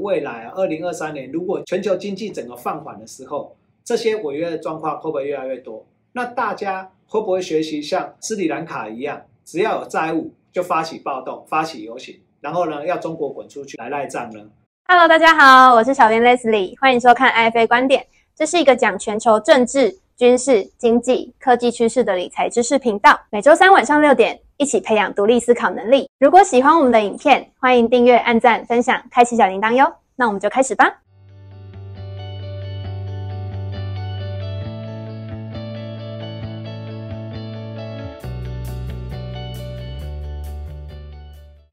[0.00, 5.84] 未来，二零二三年如果全球经济整个放缓的时候，这些违约的状况会不会越来越多？
[6.12, 14.40] 那大家会不会学习像斯里兰卡一样，只要有债务就发起暴动、发起游行，然后呢，要中国滚出去来赖账呢
[14.86, 18.06] ？Hello，大家好，我是小编 Leslie，欢迎收看 IFA 观点。
[18.34, 23.18] 这是一个讲全球政治、军事、经济、科技趋势的理财知识频道。
[23.30, 26.10] 每周三晚上六点，一起培养独立思考能力。
[26.18, 29.94] 如果喜欢我们的影片，欢迎订阅、按赞、分享、开启小铃铛哟。
[30.16, 31.00] 那我们就开始吧。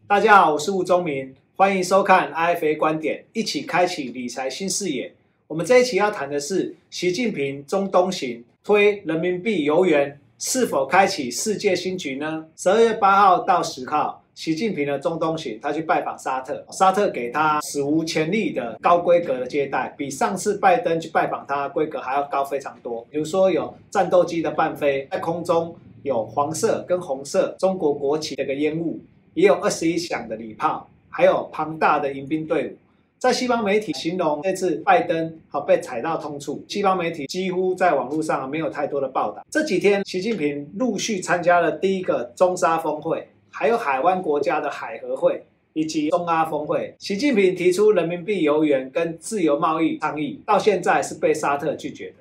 [0.05, 5.12] 大家好，我是吴宗明，欢迎收看 IFA 观点，一起开启理财新视野。
[5.48, 12.46] 我们这一期要谈的是习近平中东行推人民币游园，是否开启世界新局呢？
[12.58, 23.05] 十二月八号到十号，习近平的中东行，他去拜访沙特，沙特给他史无前例的高规格的接待，比上次拜登去拜访他规格还要高非常多。
[23.10, 28.99] 比如说有战斗机的伴飞，在空中有黄色跟红色中国国旗的个烟雾。
[29.36, 32.77] 也有二十一响的礼炮，还有庞大的迎宾队伍。
[33.18, 39.44] 在西方媒体形容这次拜登好被踩到痛处，西方媒体几乎在网络上没有太多的报道。
[39.49, 45.43] 这几天，习近平陆续参加了第一个中沙峰会，还有海湾国家的海合会
[45.74, 46.93] 以及中阿峰会。
[46.99, 52.16] 习近平提出人民币游园跟自由贸易倡议，到现在是被沙特拒绝的。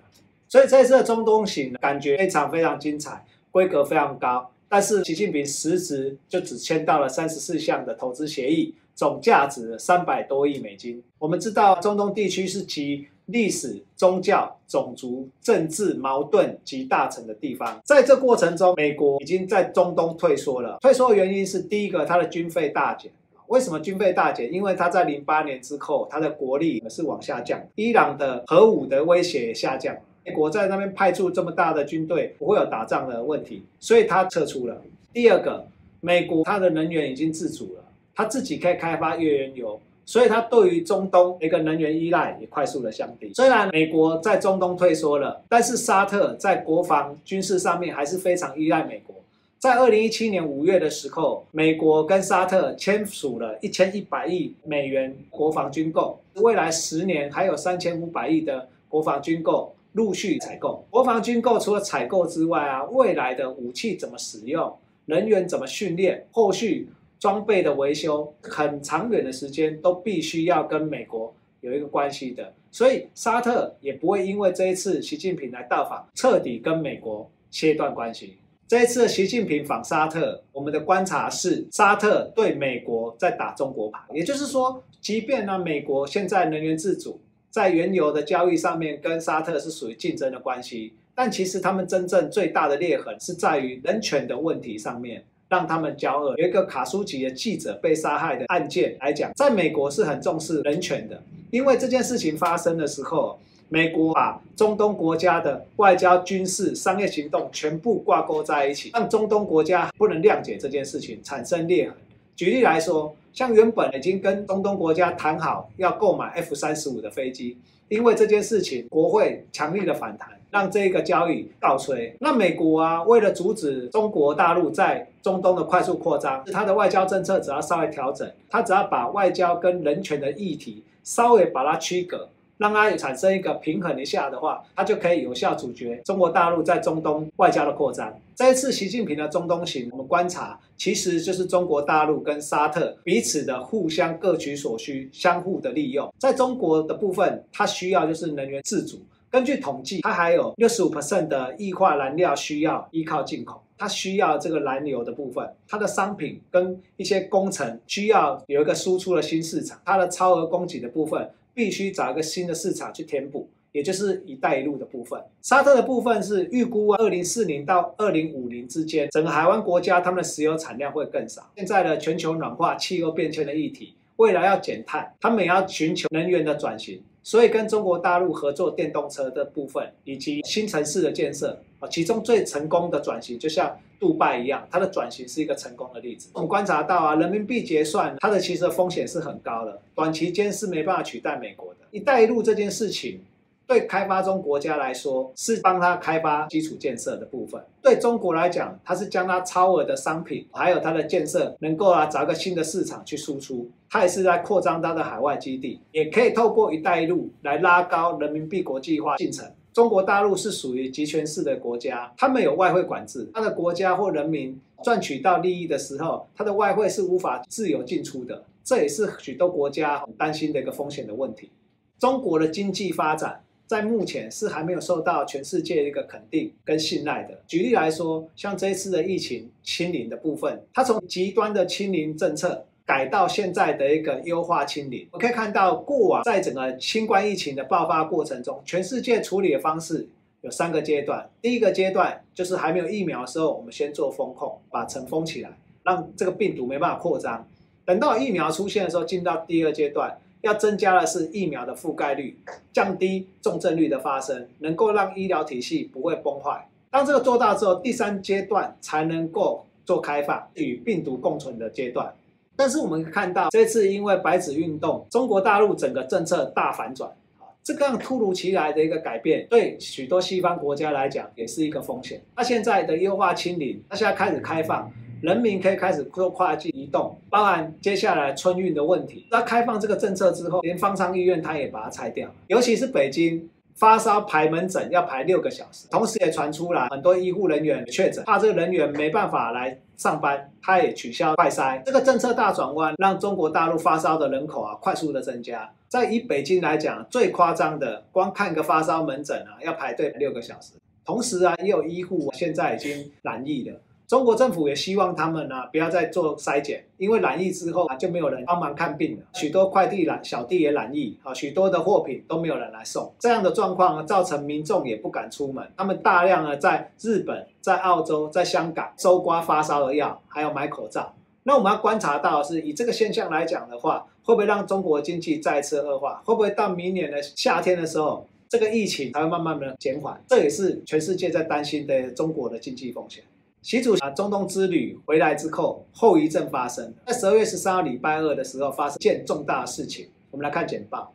[0.48, 4.50] 所以这次的中东行感觉非常非常精彩，规格非常高。
[4.68, 11.02] 但是习近平实质就只签到了三十四项的投资协议，总价值三百多亿美金。
[11.18, 17.80] 我们知道中东地区是集历史、宗教、种族、政治矛盾集大成的地方。
[17.84, 20.78] 在这过程中，美国已经在中东退缩了。
[20.80, 23.10] 退缩的原因是第一个，它的军费大减。
[23.48, 24.52] 为什么军费大减？
[24.52, 27.60] 因为它在零八年之后，它的国力是往下降。
[27.74, 29.94] 伊朗的核武的威胁也下降。
[30.24, 34.80] 美国在那边派出这么大的军队，不会有打仗的问题，所以他撤出了。
[35.12, 35.66] 第二个，
[36.00, 37.83] 美国它的能源已经自主了，
[38.14, 43.32] 它自己可以开发页岩油，所以它对于中东一个能源依赖也快速的降低。
[43.34, 49.16] 虽然美国在中东退缩了，但是沙特在国防军事上面还是非常依赖美国。
[49.58, 59.74] 在二零一七年五月的时候，美国跟沙特签署了一千一百亿美元国防军购，未来十年还有三千五百亿的国防军购。
[59.94, 64.76] 陆续采购国防军购，除了采购之外啊，未来的武器怎么使用，
[65.06, 66.88] 人员怎么训练，后续
[67.18, 72.52] 装备的维修，很长远的时间都必须要跟美国有一个关系的。
[72.70, 78.36] 所以沙特也不会因为这一次习近平来到访，彻底跟美国切断关系。
[78.66, 87.20] 这一次习近平访沙特，我们的观察是沙特对美国在打中国牌，也就是说，即便呢美国现在能源自主。
[87.50, 96.34] 在原油的交易上面，跟沙特是属于竞争的关系，但其实他们真正最大的裂痕是在于人权的问题上面，让他们交恶。
[96.36, 103.38] 有一个卡舒吉的记者被杀害的案件来讲，在美国是很重视人权的，因为这件事情发生的时候，
[103.68, 111.96] 美国把中东国家的外交、军事、商业行动全部挂钩在一起，让中东国家不能谅解这件事情，产生裂痕。
[112.36, 117.58] 举例来说，像原本已经跟中东国家谈好要购买 F 三十五的飞机，
[117.88, 122.14] 因为这件事情，国会强力的反弹，让这个交易告吹。
[122.20, 132.28] 那美国啊，为了阻止中国大陆在中东的快速扩张，它的外交政策只要稍微调整，它只要把外交跟人权的议题稍微把它区隔。
[132.58, 138.12] 让它产生一个平衡一下的话，它就可以有效阻绝中国大陆在中东外交的扩张。
[138.36, 146.12] 这一次习近平的中东行，我们观察其实就是中国大陆跟沙特彼此的互相各取所需，相互的利用。
[146.18, 149.00] 在中国的部分，它需要就是能源自主。
[149.30, 150.90] 根据统计，它还有六十五
[151.28, 161.28] 的液化燃料需要依靠进口，它需要这个燃油的部分，它的商品跟一些工程需要有一个输出的新市场，它的超额供给的部分。
[161.54, 165.18] 必须找一个新的市场去填补，也就是“一带一路”的部分。
[165.40, 171.50] 沙特的部分是预估二零四零到二零五零之间，整个海湾国家他们的石油产量会更少。
[171.56, 177.02] 现在的全球暖化、气候变迁的议题，未来要减碳，他们也要寻求能源的转型。
[177.24, 186.28] 所以跟中国大陆合作电动车的部分，以及新城市的建设啊，其中最成功的转型，就像杜拜一样，它的转型是一个成功的例子。
[186.34, 191.80] 我们观察到啊，人民币结算它的其实风险是很高的，短期间是没办法取代美国的。
[191.90, 193.18] 一带一路这件事情，
[193.66, 209.50] 对开发中国家来说是帮他开发基础建设的部分；对中国来讲，它是将它超额的商品还有它的建设能够啊找个新的市场去输出，它也是在扩张它的海外基地，也可以透过“一带一路”来拉高人民币国际化进程。
[209.72, 221.50] 中国大陆是属于集权式的国家，他们有外汇管制，他的国家或人民赚取到利益的时候，他的外汇是无法自由进出的，这也是许多国家很担心的一个风险的问题。
[221.98, 223.40] 中国的经济发展。
[223.66, 227.40] 在目前是还没有受到全世界一个肯定跟信赖的。
[227.46, 235.08] 举例来说，像这一次的疫情清零的部分，它从极端的清零政策改到现在的一个优化清零。
[235.10, 240.06] 我可以看到，过往在整个新冠疫情的爆发过程中，全世界处理的方式
[240.42, 241.30] 有三个阶段。
[241.40, 245.50] 第一个阶段就是还没有疫苗的时候，我们先做封控，把城封起来，
[245.82, 247.48] 让这个病毒没办法扩张。
[247.86, 250.18] 等到疫苗出现的时候，进到第二阶段。
[250.44, 252.38] 要增加的是疫苗的覆盖率，
[252.70, 256.68] 降低重症率的发生，能够让医疗体系不会崩坏。
[256.90, 262.12] 当这个做到之后，第三阶段才能够做开放与病毒共存的阶段。
[262.54, 272.20] 但是我们看到这次因为白纸运动，中国大陆整个政策大反转啊，这个样突如其来的一个改变，对许多西方国家来讲也是一个风险。
[272.36, 274.92] 那现在的优化清零，那现在开始开放。
[275.24, 279.26] 人民可以开始做跨境移动，包含接下来春运的问题。
[279.30, 291.82] 那开放这个政策之后，连方舱医院它也把它拆掉，尤其是北京发烧排门诊要排六个小时，同时也传出来很多医护人员确诊，怕这个人员没办法来上班，他也取消快筛。
[291.82, 295.72] 这个政策大转弯，让中国大陆发烧的人口啊快速的增加。
[295.88, 303.80] 在以北京来讲，最夸张的，光看个发烧门诊啊要排队六个小时，同时啊也有医护现在已经染疫了。
[304.06, 309.22] 中国政府也希望他们呢不要再做筛检，因为染疫之后啊就没有人帮忙看病了。
[309.32, 313.12] 许多快递染小弟也染疫啊，许多的货品都没有人来送。
[313.18, 321.14] 这样的状况造成民众也不敢出门，他们大量的在日本、在澳洲、在香港搜刮发烧的药，还有买口罩。
[321.44, 326.22] 那我们要观察到是以这个现象来讲的话，会不会让中国经济再次恶化？
[326.26, 330.22] 会不会到明年的夏天的时候，这个疫情才会慢慢的减缓？
[330.28, 333.24] 这也是全世界在担心的中国的经济风险。
[333.64, 336.92] 习主席啊，中东之旅回来之后，后遗症发生。
[337.06, 340.06] 在十二月十三号礼拜二的时候，发生件重大事情。
[340.30, 341.14] 我们来看简报，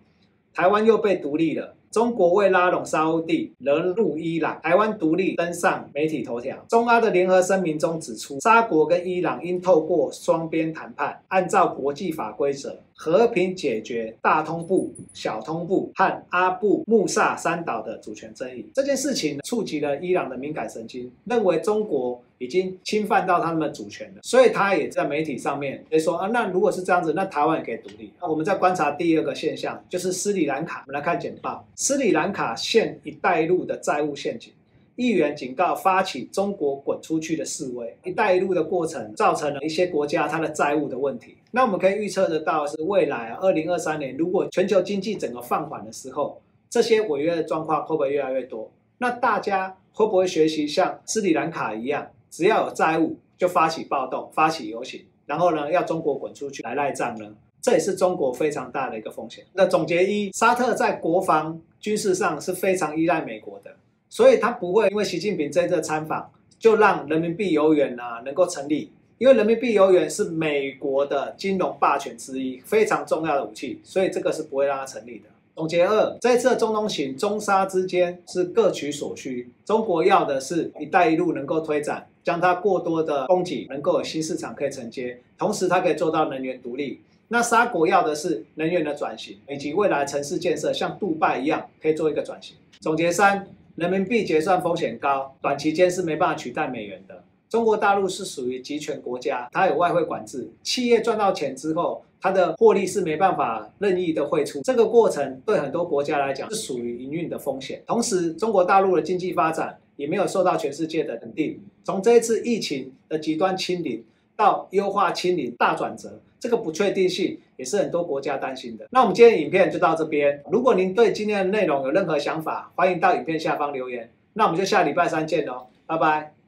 [0.51, 1.75] 台湾又被独立了。
[1.91, 6.57] 中国为拉拢沙地，惹怒伊朗，台湾独立登上媒体头条。
[6.67, 18.65] 中阿的联合声明中指出，沙国跟伊朗应透过双边谈判，按照国际法规则，和平解决大通布、小通布和阿布穆萨三岛的主权争议。
[18.73, 28.11] 这件事情触及了伊朗的敏感神经，认为中国已经侵犯到他们的主权了，所以他也在媒体上面也说啊，那如果是这样子，那台湾也可以独立。
[28.19, 30.83] 那我们再观察第二个现象，就是斯里兰卡。
[30.87, 31.67] 我们来看简报。
[31.75, 34.53] 斯里兰卡陷“一带一路”的债务陷阱，
[34.95, 37.95] 议员警告发起中国滚出去的示威。
[38.05, 41.35] “一带一路”的过程造成了一些国家它的债务的问题。
[41.51, 48.71] 那我们可以预测得到，是未来二零二三年，如果全球经济整个放缓的时候，这些违约的状况会不会越来越多？
[48.99, 57.25] 那大家会不会学习像斯里兰卡一样，只要有债务就发起暴动、发起游行，然后呢，要中国滚出去来赖账呢？
[57.61, 59.43] 这也是中国非常大的一个风险。
[59.51, 63.71] 那总结一，沙特在国防军事上是非常依赖美国的，
[64.07, 75.25] 所以他不会因为习近平在这参访就让人民币游远呢能够成立，因为人民币游远是美国的金融霸权之一，非常重要的武器，所以这个是不会让它成立的。
[75.53, 87.01] 总结二，这次的中东行中沙之间是各取所需，中国要的是一带一路能够推展，将它过多的供给能够有新市场可以承接，同时它可以做到能源独立。
[87.27, 92.55] 那沙国要的是能源的转型，以及未来城市建设，像杜拜一样可以做一个转型。
[92.79, 97.23] 总结三，人民币结算风险高，短期间是没办法取代美元的。
[97.47, 107.81] 中国大陆是属于集权国家，它有外汇管制，企业赚到钱之后，它的获利是没办法任意的汇出，这个过程对很多国家来讲是属于营运的风险。
[107.87, 111.59] 同时，中国大陆的经济发展也没有受到全世界的肯定。
[111.83, 114.03] 从这一次疫情的极端清零。
[114.39, 118.87] 到优化清理大转折，这个不确定性也是很多国家担心的。
[118.89, 120.41] 那我们今天影片就到这边。
[120.49, 124.09] 如果您对今天的内容有任何想法，欢迎到影片下方留言。
[124.31, 126.38] 那我们就下礼拜三见喽，拜拜。